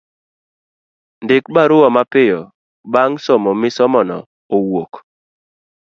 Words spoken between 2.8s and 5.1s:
bang' somo misomono osewuok